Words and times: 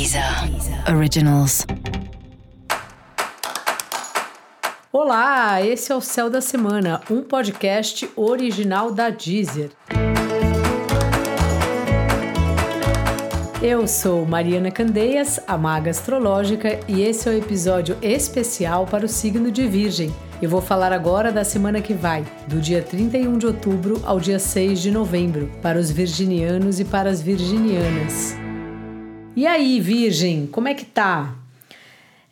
Deezer 0.00 0.24
Originals. 0.96 1.66
Olá, 4.90 5.62
esse 5.62 5.92
é 5.92 5.94
o 5.94 6.00
Céu 6.00 6.30
da 6.30 6.40
Semana, 6.40 7.02
um 7.10 7.20
podcast 7.20 8.08
original 8.16 8.92
da 8.92 9.10
Deezer. 9.10 9.72
Eu 13.60 13.86
sou 13.86 14.24
Mariana 14.24 14.70
Candeias, 14.70 15.38
a 15.46 15.58
maga 15.58 15.90
astrológica, 15.90 16.80
e 16.88 17.02
esse 17.02 17.28
é 17.28 17.32
o 17.32 17.34
um 17.34 17.38
episódio 17.38 17.98
especial 18.00 18.86
para 18.86 19.04
o 19.04 19.08
signo 19.08 19.50
de 19.50 19.68
Virgem. 19.68 20.10
Eu 20.40 20.48
vou 20.48 20.62
falar 20.62 20.94
agora 20.94 21.30
da 21.30 21.44
semana 21.44 21.82
que 21.82 21.92
vai, 21.92 22.24
do 22.48 22.58
dia 22.58 22.80
31 22.80 23.36
de 23.36 23.46
outubro 23.46 24.00
ao 24.02 24.18
dia 24.18 24.38
6 24.38 24.80
de 24.80 24.90
novembro, 24.90 25.52
para 25.60 25.78
os 25.78 25.90
virginianos 25.90 26.80
e 26.80 26.86
para 26.86 27.10
as 27.10 27.20
virginianas. 27.20 28.34
E 29.36 29.46
aí, 29.46 29.80
Virgem, 29.80 30.46
como 30.46 30.68
é 30.68 30.74
que 30.74 30.84
tá? 30.84 31.36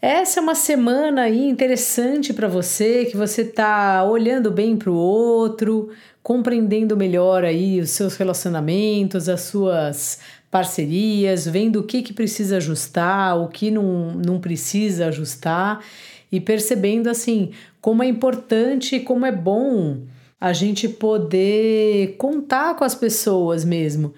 Essa 0.03 0.41
é 0.41 0.43
uma 0.43 0.55
semana 0.55 1.23
aí 1.23 1.49
interessante 1.49 2.33
para 2.33 2.49
você, 2.49 3.05
que 3.05 3.17
você 3.17 3.45
tá 3.45 4.05
olhando 4.05 4.51
bem 4.51 4.77
para 4.77 4.91
o 4.91 4.95
outro, 4.95 5.91
compreendendo 6.23 6.97
melhor 6.97 7.45
aí 7.45 7.81
os 7.81 7.91
seus 7.91 8.17
relacionamentos, 8.17 9.29
as 9.29 9.43
suas 9.43 10.21
parcerias, 10.51 11.47
vendo 11.47 11.81
o 11.81 11.83
que, 11.83 12.03
que 12.03 12.13
precisa 12.13 12.57
ajustar, 12.57 13.39
o 13.39 13.49
que 13.49 13.71
não, 13.71 14.13
não 14.15 14.41
precisa 14.41 15.07
ajustar 15.07 15.85
e 16.31 16.41
percebendo 16.41 17.09
assim 17.09 17.51
como 17.81 18.03
é 18.03 18.07
importante 18.07 18.97
e 18.97 19.01
como 19.01 19.25
é 19.25 19.33
bom 19.33 20.03
a 20.41 20.53
gente 20.53 20.89
poder 20.89 22.17
contar 22.19 22.77
com 22.77 22.85
as 22.85 22.95
pessoas 22.95 23.65
mesmo. 23.65 24.15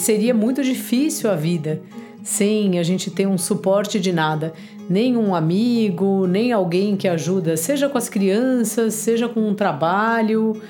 Seria 0.00 0.32
muito 0.32 0.62
difícil 0.62 1.30
a 1.30 1.36
vida 1.36 1.80
sem 2.22 2.78
a 2.78 2.82
gente 2.82 3.10
ter 3.10 3.26
um 3.26 3.38
suporte 3.38 3.98
de 3.98 4.12
nada, 4.12 4.52
nem 4.88 5.16
um 5.16 5.34
amigo, 5.34 6.26
nem 6.26 6.52
alguém 6.52 6.96
que 6.96 7.08
ajuda, 7.08 7.56
seja 7.56 7.88
com 7.88 7.96
as 7.96 8.08
crianças, 8.08 8.94
seja 8.94 9.28
com 9.28 9.40
um 9.40 9.54
trabalho, 9.54 10.60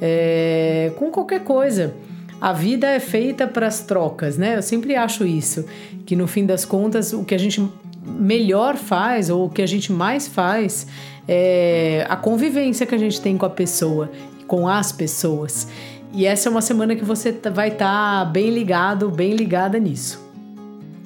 é, 0.00 0.92
com 0.96 1.10
qualquer 1.10 1.44
coisa. 1.44 1.94
A 2.40 2.52
vida 2.52 2.86
é 2.86 3.00
feita 3.00 3.46
para 3.46 3.66
as 3.66 3.80
trocas, 3.80 4.38
né? 4.38 4.56
Eu 4.56 4.62
sempre 4.62 4.94
acho 4.94 5.26
isso, 5.26 5.64
que 6.06 6.14
no 6.14 6.26
fim 6.26 6.46
das 6.46 6.64
contas 6.64 7.12
o 7.12 7.24
que 7.24 7.34
a 7.34 7.38
gente 7.38 7.66
melhor 8.04 8.76
faz 8.76 9.28
ou 9.28 9.46
o 9.46 9.50
que 9.50 9.60
a 9.60 9.66
gente 9.66 9.92
mais 9.92 10.26
faz 10.26 10.86
é 11.26 12.06
a 12.08 12.16
convivência 12.16 12.86
que 12.86 12.94
a 12.94 12.98
gente 12.98 13.20
tem 13.20 13.36
com 13.36 13.44
a 13.44 13.50
pessoa, 13.50 14.10
com 14.46 14.68
as 14.68 14.92
pessoas. 14.92 15.68
E 16.12 16.26
essa 16.26 16.48
é 16.48 16.50
uma 16.50 16.62
semana 16.62 16.96
que 16.96 17.04
você 17.04 17.32
tá, 17.32 17.50
vai 17.50 17.68
estar 17.68 18.24
tá 18.24 18.24
bem 18.24 18.50
ligado, 18.50 19.10
bem 19.10 19.34
ligada 19.34 19.78
nisso. 19.78 20.26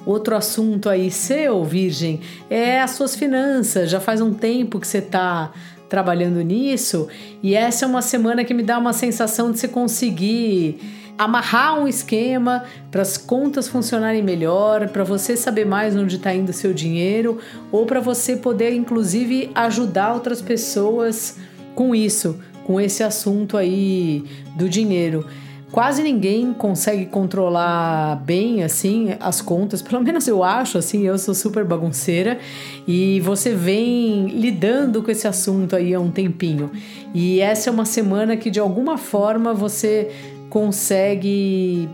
Outro 0.05 0.35
assunto 0.35 0.89
aí 0.89 1.09
seu, 1.09 1.63
Virgem, 1.63 2.21
é 2.49 2.81
as 2.81 2.91
suas 2.91 3.15
finanças. 3.15 3.89
Já 3.89 3.99
faz 3.99 4.21
um 4.21 4.33
tempo 4.33 4.79
que 4.79 4.87
você 4.87 4.97
está 4.97 5.51
trabalhando 5.89 6.41
nisso 6.41 7.07
e 7.41 7.53
essa 7.53 7.85
é 7.85 7.87
uma 7.87 8.01
semana 8.01 8.43
que 8.43 8.53
me 8.53 8.63
dá 8.63 8.79
uma 8.79 8.93
sensação 8.93 9.51
de 9.51 9.59
você 9.59 9.67
conseguir 9.67 10.79
amarrar 11.17 11.79
um 11.79 11.87
esquema 11.87 12.63
para 12.89 13.03
as 13.03 13.15
contas 13.15 13.67
funcionarem 13.67 14.23
melhor, 14.23 14.89
para 14.89 15.03
você 15.03 15.37
saber 15.37 15.65
mais 15.65 15.95
onde 15.95 16.15
está 16.15 16.33
indo 16.33 16.49
o 16.49 16.53
seu 16.53 16.73
dinheiro 16.73 17.37
ou 17.71 17.85
para 17.85 17.99
você 17.99 18.35
poder, 18.35 18.73
inclusive, 18.73 19.51
ajudar 19.53 20.13
outras 20.13 20.41
pessoas 20.41 21.37
com 21.75 21.93
isso 21.93 22.39
com 22.65 22.79
esse 22.79 23.03
assunto 23.03 23.57
aí 23.57 24.23
do 24.55 24.69
dinheiro. 24.69 25.25
Quase 25.71 26.03
ninguém 26.03 26.53
consegue 26.53 27.07
controlar 27.07 28.17
bem 28.17 28.63
assim 28.63 29.15
as 29.19 29.41
contas, 29.41 29.81
pelo 29.83 30.03
menos 30.03 30.27
eu 30.27 30.43
acho 30.43 30.77
assim, 30.77 31.07
eu 31.07 31.17
sou 31.17 31.33
super 31.33 31.65
bagunceira 31.65 32.37
e 32.87 33.19
você 33.21 33.55
vem 33.55 34.27
lidando 34.27 35.01
com 35.01 35.09
esse 35.09 35.27
assunto 35.27 35.75
aí 35.75 35.93
há 35.93 35.99
um 35.99 36.11
tempinho. 36.11 36.71
E 37.11 37.39
essa 37.39 37.69
é 37.69 37.73
uma 37.73 37.85
semana 37.85 38.37
que 38.37 38.51
de 38.51 38.59
alguma 38.59 38.99
forma 38.99 39.51
você 39.51 40.11
consegue 40.47 41.89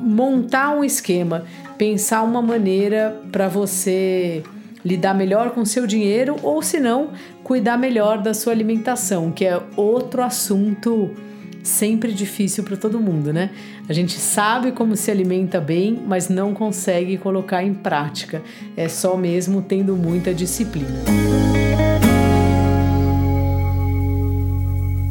montar 0.00 0.74
um 0.74 0.82
esquema, 0.82 1.44
pensar 1.76 2.22
uma 2.22 2.40
maneira 2.40 3.20
para 3.30 3.46
você 3.46 4.42
lidar 4.84 5.14
melhor 5.14 5.50
com 5.50 5.64
seu 5.64 5.86
dinheiro 5.86 6.36
ou 6.42 6.62
se 6.62 6.80
não, 6.80 7.10
cuidar 7.42 7.76
melhor 7.76 8.18
da 8.18 8.34
sua 8.34 8.52
alimentação, 8.52 9.30
que 9.30 9.44
é 9.44 9.60
outro 9.76 10.22
assunto 10.22 11.10
sempre 11.62 12.12
difícil 12.12 12.64
para 12.64 12.76
todo 12.76 13.00
mundo, 13.00 13.32
né? 13.32 13.50
A 13.88 13.92
gente 13.92 14.18
sabe 14.18 14.72
como 14.72 14.96
se 14.96 15.10
alimenta 15.10 15.60
bem, 15.60 16.02
mas 16.06 16.28
não 16.28 16.52
consegue 16.52 17.16
colocar 17.16 17.62
em 17.62 17.72
prática. 17.72 18.42
É 18.76 18.88
só 18.88 19.16
mesmo 19.16 19.62
tendo 19.62 19.96
muita 19.96 20.34
disciplina. 20.34 21.02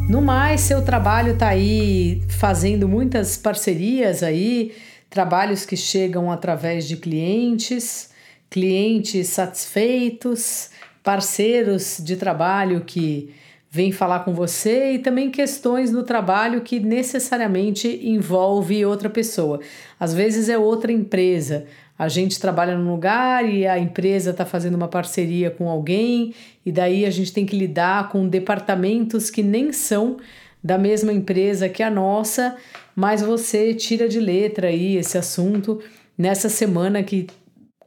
No 0.08 0.20
mais, 0.20 0.60
seu 0.60 0.84
trabalho 0.84 1.32
está 1.32 1.48
aí 1.48 2.22
fazendo 2.28 2.86
muitas 2.86 3.38
parcerias 3.38 4.22
aí, 4.22 4.72
trabalhos 5.08 5.64
que 5.64 5.76
chegam 5.76 6.30
através 6.30 6.86
de 6.86 6.98
clientes 6.98 8.11
clientes 8.52 9.28
satisfeitos, 9.28 10.68
parceiros 11.02 11.98
de 12.04 12.16
trabalho 12.16 12.82
que 12.82 13.34
vêm 13.70 13.90
falar 13.90 14.20
com 14.20 14.34
você 14.34 14.92
e 14.92 14.98
também 14.98 15.30
questões 15.30 15.90
no 15.90 16.02
trabalho 16.02 16.60
que 16.60 16.78
necessariamente 16.78 17.88
envolve 18.02 18.84
outra 18.84 19.08
pessoa. 19.08 19.58
Às 19.98 20.12
vezes 20.12 20.50
é 20.50 20.58
outra 20.58 20.92
empresa. 20.92 21.64
A 21.98 22.08
gente 22.08 22.38
trabalha 22.38 22.76
num 22.76 22.90
lugar 22.90 23.48
e 23.48 23.66
a 23.66 23.78
empresa 23.78 24.32
está 24.32 24.44
fazendo 24.44 24.74
uma 24.74 24.88
parceria 24.88 25.50
com 25.50 25.70
alguém, 25.70 26.34
e 26.66 26.70
daí 26.70 27.06
a 27.06 27.10
gente 27.10 27.32
tem 27.32 27.46
que 27.46 27.56
lidar 27.56 28.10
com 28.10 28.28
departamentos 28.28 29.30
que 29.30 29.42
nem 29.42 29.72
são 29.72 30.18
da 30.62 30.76
mesma 30.76 31.12
empresa 31.12 31.70
que 31.70 31.82
a 31.82 31.90
nossa, 31.90 32.54
mas 32.94 33.22
você 33.22 33.72
tira 33.72 34.06
de 34.06 34.20
letra 34.20 34.68
aí 34.68 34.96
esse 34.98 35.16
assunto 35.16 35.80
nessa 36.18 36.50
semana 36.50 37.02
que 37.02 37.26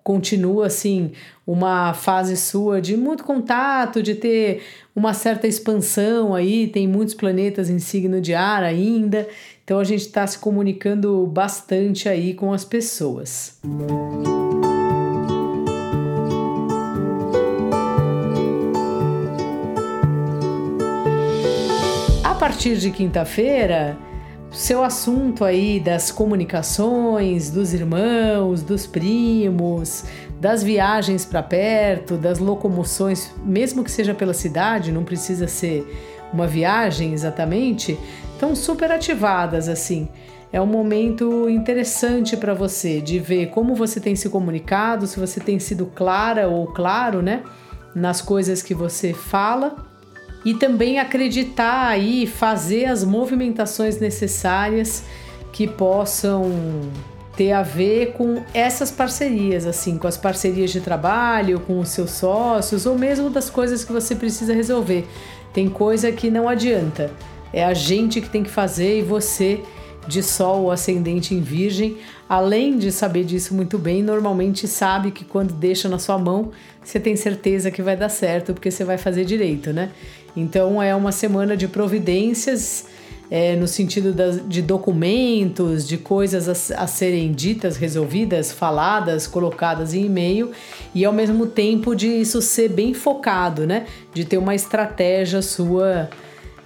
continua 0.05 0.67
assim 0.67 1.13
uma 1.47 1.91
fase 1.91 2.37
sua 2.37 2.79
de 2.79 2.95
muito 2.95 3.23
contato, 3.23 4.03
de 4.03 4.13
ter 4.13 4.61
uma 4.95 5.15
certa 5.15 5.47
expansão 5.47 6.35
aí, 6.35 6.67
tem 6.67 6.87
muitos 6.87 7.15
planetas 7.15 7.71
em 7.71 7.79
signo 7.79 8.21
de 8.21 8.35
ar 8.35 8.61
ainda, 8.61 9.27
então 9.63 9.79
a 9.79 9.83
gente 9.83 10.01
está 10.01 10.25
se 10.27 10.37
comunicando 10.37 11.25
bastante 11.25 12.07
aí 12.07 12.35
com 12.35 12.53
as 12.53 12.63
pessoas. 12.63 13.59
A 22.23 22.35
partir 22.35 22.77
de 22.77 22.91
quinta-feira, 22.91 23.97
seu 24.55 24.83
assunto 24.83 25.43
aí 25.43 25.79
das 25.79 26.11
comunicações, 26.11 27.49
dos 27.49 27.73
irmãos, 27.73 28.63
dos 28.63 28.87
primos, 28.87 30.05
das 30.39 30.63
viagens 30.63 31.25
para 31.25 31.43
perto, 31.43 32.15
das 32.15 32.39
locomoções, 32.39 33.31
mesmo 33.43 33.83
que 33.83 33.91
seja 33.91 34.13
pela 34.13 34.33
cidade, 34.33 34.91
não 34.91 35.03
precisa 35.03 35.47
ser 35.47 35.85
uma 36.31 36.47
viagem 36.47 37.13
exatamente, 37.13 37.99
estão 38.33 38.55
super 38.55 38.91
ativadas 38.91 39.67
assim. 39.67 40.07
É 40.53 40.61
um 40.61 40.65
momento 40.65 41.49
interessante 41.49 42.37
para 42.37 42.53
você 42.53 43.01
de 43.01 43.19
ver 43.19 43.47
como 43.47 43.75
você 43.75 43.99
tem 43.99 44.15
se 44.15 44.29
comunicado, 44.29 45.05
se 45.05 45.19
você 45.19 45.39
tem 45.41 45.59
sido 45.59 45.85
clara 45.87 46.47
ou 46.47 46.67
claro, 46.67 47.21
né, 47.21 47.43
nas 47.93 48.21
coisas 48.21 48.61
que 48.61 48.73
você 48.73 49.13
fala 49.13 49.94
e 50.45 50.53
também 50.53 50.99
acreditar 50.99 51.87
aí, 51.87 52.27
fazer 52.27 52.85
as 52.85 53.03
movimentações 53.03 53.99
necessárias 53.99 55.03
que 55.51 55.67
possam 55.67 56.51
ter 57.35 57.51
a 57.51 57.63
ver 57.63 58.13
com 58.13 58.41
essas 58.53 58.91
parcerias, 58.91 59.65
assim, 59.65 59.97
com 59.97 60.07
as 60.07 60.15
parcerias 60.15 60.71
de 60.71 60.79
trabalho, 60.79 61.59
com 61.59 61.79
os 61.79 61.89
seus 61.89 62.11
sócios 62.11 62.85
ou 62.85 62.97
mesmo 62.97 63.29
das 63.29 63.49
coisas 63.49 63.83
que 63.83 63.91
você 63.91 64.15
precisa 64.15 64.53
resolver. 64.53 65.05
Tem 65.51 65.67
coisa 65.67 66.11
que 66.11 66.29
não 66.29 66.47
adianta, 66.47 67.11
é 67.51 67.63
a 67.63 67.73
gente 67.73 68.21
que 68.21 68.29
tem 68.29 68.43
que 68.43 68.49
fazer 68.49 68.99
e 68.99 69.01
você 69.01 69.61
de 70.07 70.21
Sol 70.21 70.63
ou 70.63 70.71
ascendente 70.71 71.33
em 71.33 71.41
Virgem, 71.41 71.97
além 72.29 72.77
de 72.77 72.91
saber 72.91 73.23
disso 73.23 73.53
muito 73.53 73.77
bem, 73.77 74.03
normalmente 74.03 74.67
sabe 74.67 75.11
que 75.11 75.25
quando 75.25 75.53
deixa 75.53 75.89
na 75.89 75.97
sua 75.97 76.17
mão, 76.17 76.51
você 76.83 76.99
tem 76.99 77.15
certeza 77.15 77.71
que 77.71 77.81
vai 77.81 77.97
dar 77.97 78.09
certo, 78.09 78.53
porque 78.53 78.69
você 78.69 78.83
vai 78.83 78.97
fazer 78.97 79.25
direito, 79.25 79.73
né? 79.73 79.91
Então 80.35 80.81
é 80.81 80.95
uma 80.95 81.11
semana 81.11 81.55
de 81.55 81.67
providências. 81.67 82.85
É, 83.31 83.55
no 83.55 83.67
sentido 83.67 84.13
de 84.47 84.61
documentos, 84.61 85.87
de 85.87 85.97
coisas 85.97 86.47
a, 86.47 86.83
a, 86.83 86.85
serem 86.85 87.31
ditas, 87.31 87.75
resolvidas, 87.75 88.51
faladas, 88.51 89.25
colocadas 89.25 89.95
em 89.95 90.05
e-mail, 90.05 90.51
e 90.93 91.03
ao 91.03 91.11
mesmo 91.11 91.47
tempo 91.47 91.95
de 91.95 92.07
isso 92.07 92.39
ser 92.39 92.69
bem 92.69 92.93
focado, 92.93 93.65
né? 93.65 93.87
De 94.13 94.25
ter 94.25 94.37
uma 94.37 94.53
estratégia 94.53 95.41
sua 95.41 96.07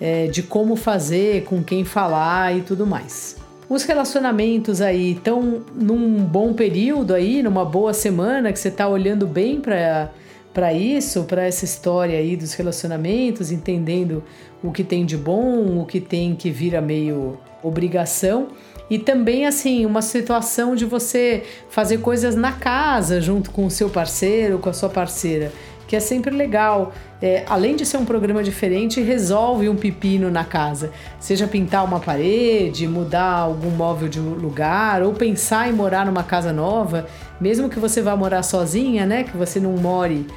é, 0.01 0.27
de 0.27 0.43
como 0.43 0.75
fazer, 0.75 1.43
com 1.43 1.63
quem 1.63 1.85
falar 1.85 2.55
e 2.55 2.61
tudo 2.61 2.85
mais. 2.85 3.37
Os 3.69 3.83
relacionamentos 3.83 4.81
aí 4.81 5.11
estão 5.11 5.61
num 5.75 6.17
bom 6.23 6.53
período 6.53 7.13
aí, 7.13 7.43
numa 7.43 7.63
boa 7.63 7.93
semana 7.93 8.51
que 8.51 8.57
você 8.57 8.69
está 8.69 8.87
olhando 8.87 9.27
bem 9.27 9.61
para 9.61 10.09
para 10.53 10.73
isso, 10.73 11.23
para 11.23 11.45
essa 11.45 11.65
história 11.65 12.17
aí 12.17 12.35
dos 12.35 12.53
relacionamentos, 12.53 13.51
entendendo 13.51 14.23
o 14.63 14.71
que 14.71 14.83
tem 14.83 15.05
de 15.05 15.15
bom, 15.15 15.79
o 15.79 15.85
que 15.85 15.99
tem 15.99 16.35
que 16.35 16.49
vira 16.49 16.81
meio 16.81 17.37
obrigação. 17.63 18.47
E 18.89 18.97
também, 18.97 19.45
assim, 19.45 19.85
uma 19.85 20.01
situação 20.01 20.75
de 20.75 20.83
você 20.83 21.43
fazer 21.69 21.99
coisas 21.99 22.35
na 22.35 22.53
casa 22.53 23.21
junto 23.21 23.51
com 23.51 23.65
o 23.65 23.71
seu 23.71 23.89
parceiro, 23.89 24.57
com 24.57 24.69
a 24.69 24.73
sua 24.73 24.89
parceira 24.89 25.51
que 25.89 25.95
é 25.95 25.99
sempre 25.99 26.35
legal. 26.35 26.93
É, 27.19 27.43
além 27.49 27.75
de 27.75 27.83
ser 27.83 27.97
um 27.97 28.05
programa 28.05 28.43
diferente, 28.43 29.01
resolve 29.01 29.67
um 29.67 29.75
pepino 29.75 30.29
na 30.29 30.45
casa. 30.45 30.91
Seja 31.19 31.47
pintar 31.47 31.83
uma 31.83 31.99
parede, 31.99 32.87
mudar 32.87 33.39
algum 33.39 33.71
móvel 33.71 34.07
de 34.07 34.19
lugar, 34.19 35.01
ou 35.01 35.13
pensar 35.13 35.67
em 35.67 35.73
morar 35.73 36.05
numa 36.05 36.23
casa 36.23 36.53
nova, 36.53 37.07
mesmo 37.41 37.67
que 37.69 37.79
você 37.79 38.03
vá 38.03 38.15
morar 38.15 38.43
sozinha, 38.43 39.03
né? 39.07 39.23
Que 39.23 39.35
você 39.35 39.59
não 39.59 39.71
more 39.77 40.27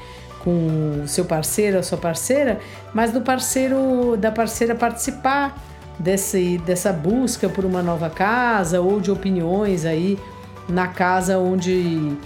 com 0.43 1.04
seu 1.06 1.26
parceiro 1.26 1.76
ou 1.76 1.82
sua 1.82 1.99
parceira, 1.99 2.58
mas 2.94 3.12
do 3.12 3.20
parceiro, 3.20 4.16
da 4.16 4.32
parceira 4.32 4.75
participar 4.75 5.62
desse, 5.99 6.56
dessa 6.64 6.94
busca 6.94 7.46
por 7.46 7.66
uma 7.66 7.82
nova 7.82 8.08
casa 8.08 8.81
ou 8.81 8.99
de 9.00 9.10
opiniões 9.10 9.84
aí 9.84 10.19
na 10.66 10.88
casa 10.88 11.38
onde, 11.38 12.16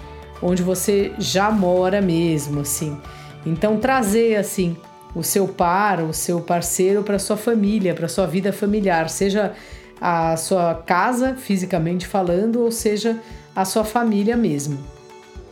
onde 0.42 0.62
você 0.62 1.12
já 1.18 1.50
mora 1.50 2.00
mesmo, 2.00 2.60
assim. 2.60 2.98
Então 3.44 3.78
trazer 3.78 4.36
assim 4.36 4.76
o 5.14 5.22
seu 5.22 5.48
par, 5.48 6.02
o 6.02 6.12
seu 6.12 6.40
parceiro 6.40 7.02
para 7.02 7.18
sua 7.18 7.36
família, 7.36 7.94
para 7.94 8.08
sua 8.08 8.26
vida 8.26 8.52
familiar, 8.52 9.08
seja 9.08 9.54
a 10.00 10.36
sua 10.36 10.74
casa 10.74 11.34
fisicamente 11.34 12.06
falando, 12.06 12.60
ou 12.60 12.70
seja 12.70 13.18
a 13.54 13.64
sua 13.64 13.84
família 13.84 14.36
mesmo. 14.36 14.78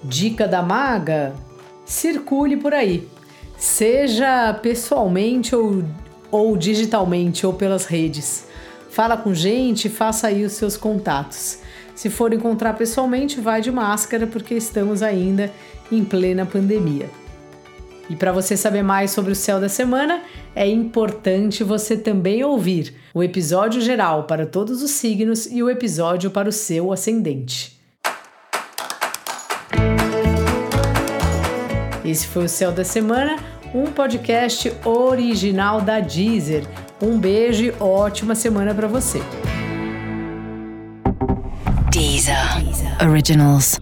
Dica 0.02 0.46
da 0.46 0.62
maga: 0.62 1.34
circule 1.86 2.56
por 2.58 2.74
aí, 2.74 3.08
seja 3.56 4.52
pessoalmente 4.62 5.56
ou, 5.56 5.82
ou 6.30 6.56
digitalmente 6.56 7.46
ou 7.46 7.54
pelas 7.54 7.86
redes. 7.86 8.46
Fala 8.90 9.16
com 9.16 9.34
gente, 9.34 9.88
faça 9.88 10.28
aí 10.28 10.44
os 10.44 10.52
seus 10.52 10.76
contatos. 10.76 11.58
Se 11.94 12.10
for 12.10 12.32
encontrar 12.32 12.74
pessoalmente, 12.74 13.40
vai 13.40 13.60
de 13.60 13.70
máscara 13.70 14.26
porque 14.26 14.54
estamos 14.54 15.02
ainda 15.02 15.50
em 15.90 16.04
plena 16.04 16.44
pandemia. 16.44 17.08
E 18.10 18.16
para 18.16 18.32
você 18.32 18.56
saber 18.56 18.82
mais 18.82 19.12
sobre 19.12 19.32
o 19.32 19.34
céu 19.34 19.60
da 19.60 19.68
semana, 19.68 20.22
é 20.54 20.68
importante 20.68 21.64
você 21.64 21.96
também 21.96 22.44
ouvir 22.44 22.94
o 23.14 23.22
episódio 23.22 23.80
geral 23.80 24.24
para 24.24 24.44
todos 24.44 24.82
os 24.82 24.90
signos 24.90 25.46
e 25.46 25.62
o 25.62 25.70
episódio 25.70 26.30
para 26.30 26.48
o 26.48 26.52
seu 26.52 26.92
ascendente. 26.92 27.80
Esse 32.04 32.26
foi 32.26 32.44
o 32.44 32.48
Céu 32.48 32.70
da 32.70 32.84
Semana, 32.84 33.36
um 33.74 33.86
podcast 33.86 34.70
original 34.84 35.80
da 35.80 36.00
Deezer. 36.00 36.64
Um 37.00 37.18
beijo 37.18 37.64
e 37.64 37.74
ótima 37.80 38.34
semana 38.34 38.74
para 38.74 38.86
você. 38.86 39.20
Deezer. 42.24 42.96
Originals. 43.02 43.78